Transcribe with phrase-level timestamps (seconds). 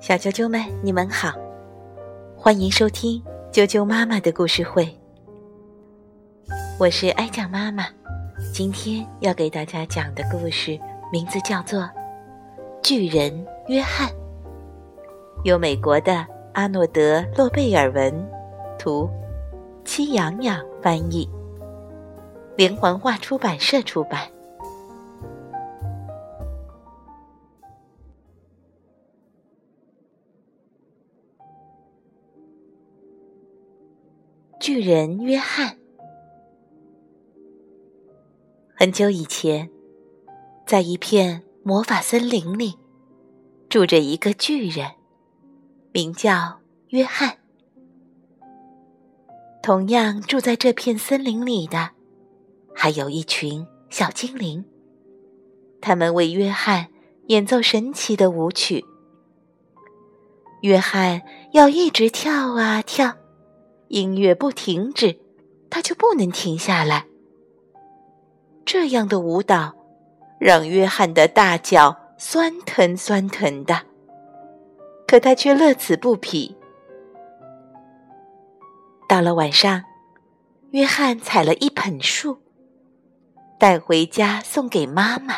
[0.00, 1.32] 小啾啾们，你们好，
[2.36, 4.88] 欢迎收听啾啾妈妈的故事会。
[6.78, 7.86] 我是哀酱妈妈，
[8.52, 10.78] 今天要给大家讲的故事
[11.12, 11.80] 名字叫做
[12.82, 14.08] 《巨人约翰》，
[15.44, 18.12] 由美国的阿诺德·洛贝尔文
[18.78, 19.08] 图，
[19.84, 21.28] 戚阳阳翻译，
[22.56, 24.26] 连环画出版社出版。
[34.60, 35.78] 巨人约翰。
[38.76, 39.70] 很久以前，
[40.66, 42.74] 在一片魔法森林里，
[43.70, 44.90] 住着一个巨人，
[45.92, 47.38] 名叫约翰。
[49.62, 51.92] 同样住在这片森林里的，
[52.74, 54.62] 还有一群小精灵，
[55.80, 56.88] 他们为约翰
[57.28, 58.84] 演奏神奇的舞曲。
[60.60, 61.22] 约翰
[61.52, 63.16] 要一直跳啊跳。
[63.90, 65.18] 音乐不停止，
[65.68, 67.06] 他就不能停下来。
[68.64, 69.74] 这样的舞蹈
[70.38, 73.82] 让约翰的大脚酸疼酸疼的，
[75.08, 76.56] 可他却乐此不疲。
[79.08, 79.82] 到了晚上，
[80.70, 82.38] 约翰采了一捧树，
[83.58, 85.34] 带回家送给妈妈。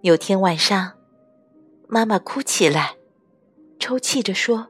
[0.00, 0.92] 有天晚上，
[1.88, 2.96] 妈妈哭起来，
[3.78, 4.68] 抽泣着说。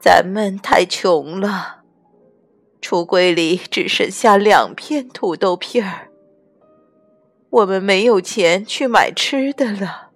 [0.00, 1.82] 咱们太穷了，
[2.80, 6.08] 橱柜里只剩下两片土豆片儿，
[7.50, 10.10] 我们没有钱去买吃的了。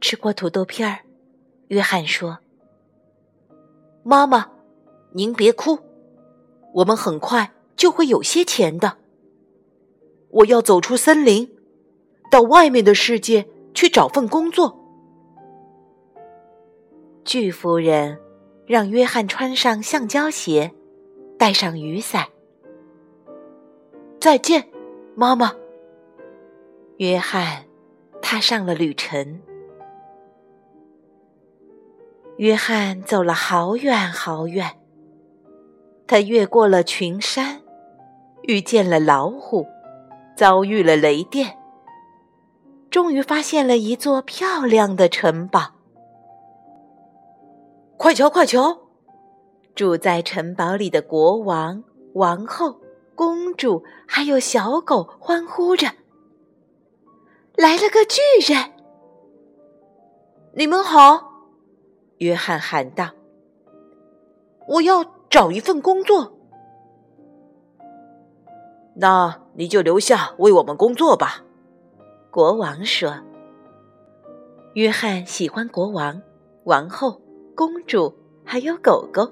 [0.00, 1.00] 吃过土豆片儿，
[1.68, 2.38] 约翰说
[4.02, 4.50] ：“妈妈，
[5.12, 5.78] 您别哭，
[6.72, 8.96] 我们很快就会有些钱的。
[10.30, 11.54] 我要走出森林，
[12.30, 14.82] 到外面的世界去找份工作。”
[17.26, 18.20] 巨夫人
[18.66, 20.72] 让约翰穿上橡胶鞋，
[21.36, 22.24] 带上雨伞。
[24.20, 24.68] 再见，
[25.16, 25.52] 妈妈。
[26.98, 27.64] 约翰
[28.22, 29.40] 踏上了旅程。
[32.36, 34.78] 约翰走了好远好远，
[36.06, 37.60] 他越过了群山，
[38.42, 39.66] 遇见了老虎，
[40.36, 41.58] 遭遇了雷电，
[42.88, 45.75] 终于发现了一座漂亮的城堡。
[47.98, 48.78] 快瞧，快瞧！
[49.74, 51.82] 住在城堡里的国王、
[52.14, 52.78] 王后、
[53.14, 55.88] 公主，还有小狗欢呼着
[57.56, 58.20] ：“来了个巨
[58.52, 58.72] 人！”
[60.54, 61.32] 你们好，
[62.18, 63.10] 约翰喊道
[64.68, 66.38] ：“我要找一份工作。”
[68.96, 71.42] 那你就留下为我们工作吧，
[72.30, 73.14] 国王说。
[74.74, 76.22] 约翰喜欢国王、
[76.64, 77.25] 王后。
[77.56, 79.26] 公主还有狗狗，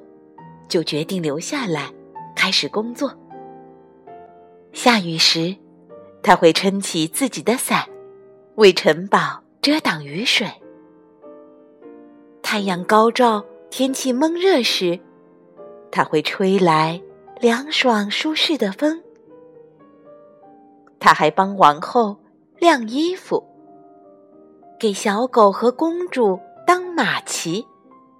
[0.66, 1.92] 就决定留下来
[2.34, 3.12] 开始工作。
[4.72, 5.54] 下雨时，
[6.22, 7.84] 他会撑起自己的伞，
[8.54, 10.48] 为城堡遮挡雨水。
[12.40, 14.98] 太阳高照，天气闷热时，
[15.90, 16.98] 他会吹来
[17.42, 19.02] 凉爽舒适的风。
[20.98, 22.16] 他还帮王后
[22.58, 23.44] 晾衣服，
[24.80, 27.66] 给小狗和公主当马骑。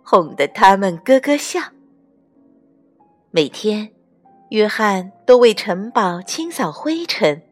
[0.05, 1.61] 哄得他们咯咯笑。
[3.31, 3.91] 每天，
[4.51, 7.43] 约翰都为城堡清扫灰尘，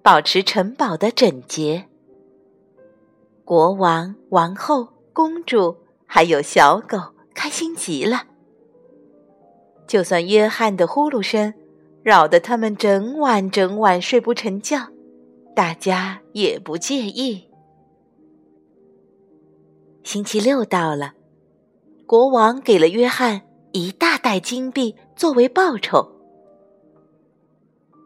[0.00, 1.86] 保持城堡的整洁。
[3.44, 5.76] 国王、王后、公主
[6.06, 6.98] 还有小狗
[7.34, 8.22] 开心极了。
[9.86, 11.52] 就算约翰的呼噜声
[12.02, 14.88] 扰得他们整晚整晚睡不成觉，
[15.54, 17.50] 大家也不介意。
[20.04, 21.14] 星期六到了。
[22.06, 23.42] 国王给了约翰
[23.72, 26.10] 一大袋金币作为报酬。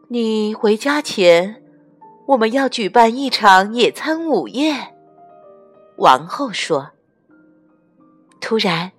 [0.09, 1.61] 你回家前，
[2.27, 4.95] 我们要举办一场野餐午宴。
[5.97, 6.91] 王后说。
[8.39, 8.91] 突然，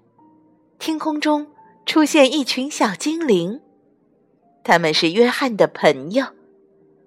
[0.79, 1.47] 天空中
[1.87, 3.62] 出现一群小精灵，
[4.62, 6.27] 他们是约翰的朋友，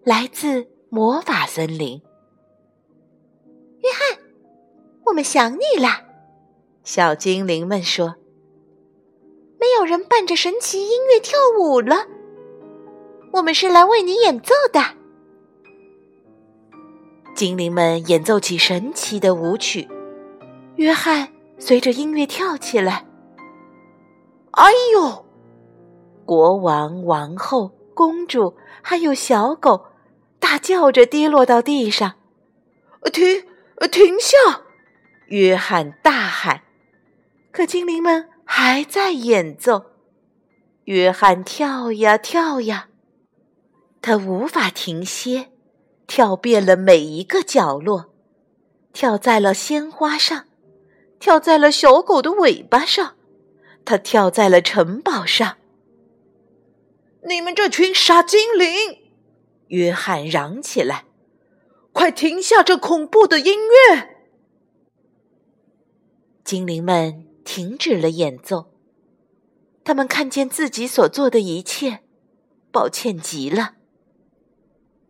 [0.03, 2.01] 来自魔法森林。
[3.81, 4.19] 约翰，
[5.05, 6.10] 我们想你了。
[6.83, 8.15] 小精灵们说
[9.61, 12.07] ：“没有人伴着神奇音乐跳舞了，
[13.33, 14.81] 我们是来为你演奏的。”
[17.35, 19.87] 精灵们演奏起神奇的舞曲，
[20.75, 21.27] 约翰
[21.59, 23.05] 随着音乐跳起来。
[24.51, 25.25] 哎呦！
[26.25, 29.85] 国王、王后、公主还有小狗，
[30.39, 32.15] 大叫着跌落到地上。
[33.13, 33.43] 停，
[33.91, 34.37] 停下！
[35.27, 36.63] 约翰大喊。
[37.51, 39.91] 可精灵们还在演奏。
[40.85, 42.89] 约翰跳呀跳呀，
[44.01, 45.51] 他无法停歇，
[46.07, 48.13] 跳遍了每一个角落，
[48.93, 50.47] 跳在了鲜花上，
[51.19, 53.15] 跳在了小狗的尾巴上，
[53.85, 55.57] 他跳在了城堡上。
[57.27, 58.97] 你们这群傻精灵！
[59.67, 61.05] 约翰嚷起来
[61.93, 64.17] ：“快停下这恐怖的音乐！”
[66.43, 68.67] 精灵们停止了演奏。
[69.83, 71.99] 他们看见自己所做的一切，
[72.71, 73.73] 抱歉极了。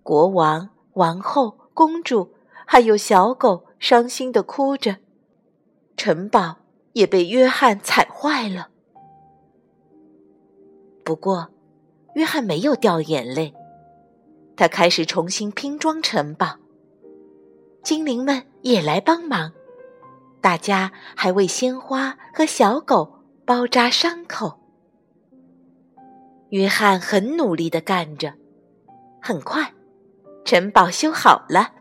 [0.02, 2.34] 国王、王后、公主，
[2.66, 4.98] 还有小狗，伤心的哭着。
[5.96, 6.56] 城堡
[6.94, 8.70] 也被约翰踩坏了。
[11.04, 11.50] 不过，
[12.16, 13.54] 约翰没有掉眼泪。
[14.56, 16.58] 他开始重新拼装城堡，
[17.84, 19.54] 精灵们也来帮忙，
[20.42, 24.60] 大家还为鲜花和小狗包扎伤口。
[26.50, 28.34] 约翰很努力的干着，
[29.22, 29.74] 很快，
[30.44, 31.72] 城堡修好了。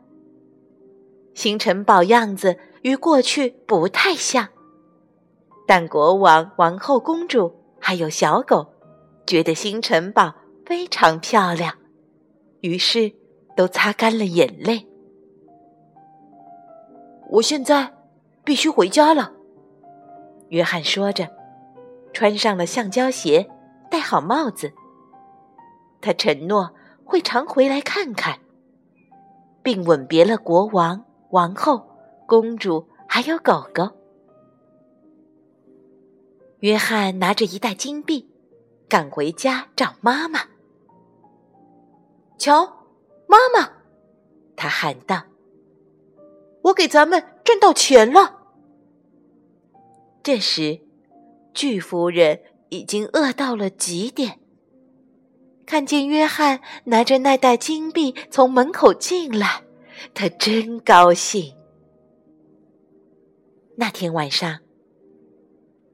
[1.35, 4.49] 新城堡样子与过去不太像，
[5.67, 8.75] 但国王、王后、公主还有小狗
[9.27, 10.35] 觉得新城堡
[10.67, 11.75] 非常漂亮。
[12.61, 13.13] 于是，
[13.57, 14.87] 都擦干了眼泪。
[17.31, 17.93] 我现在
[18.45, 19.33] 必须回家了，
[20.49, 21.29] 约翰说着，
[22.13, 23.49] 穿上了橡胶鞋，
[23.91, 24.73] 戴好帽子。
[26.01, 28.39] 他承诺会常回来看看，
[29.63, 31.87] 并吻别了国王、王后、
[32.27, 33.91] 公主还有狗狗。
[36.61, 38.31] 约翰拿着一袋金币，
[38.89, 40.41] 赶回家找妈妈。
[42.39, 42.65] 瞧，
[43.27, 43.69] 妈妈，
[44.57, 45.23] 他喊道
[46.65, 48.37] ：“我给咱们赚到钱了。”
[50.23, 50.79] 这时，
[51.53, 52.39] 巨夫人
[52.69, 54.39] 已经饿到了极点。
[55.67, 59.65] 看见约翰拿着那袋金币从门口进来，
[60.15, 61.57] 他真高兴。
[63.77, 64.61] 那天晚上，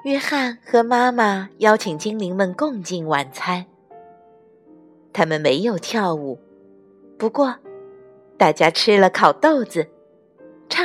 [0.04, 3.64] 约翰和妈妈邀请精灵们共进晚餐。
[5.10, 6.38] 他们没有跳舞，
[7.18, 7.54] 不过，
[8.36, 9.88] 大家吃了烤豆子，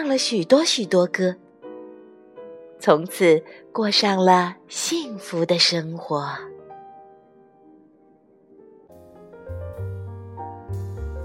[0.02, 1.36] 唱了许多许多歌，
[2.80, 3.40] 从此
[3.72, 6.28] 过上了幸福的生活。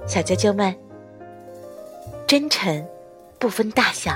[0.06, 0.76] 小啾啾们，
[2.26, 2.86] 真诚
[3.38, 4.12] 不分大小，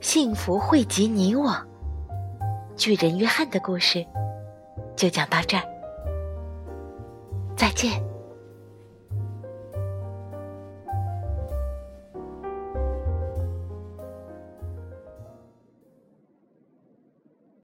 [0.00, 1.52] 幸福惠及你我。
[2.76, 4.06] 巨人约翰的故事
[4.94, 5.64] 就讲到这儿。
[7.56, 8.11] 再见。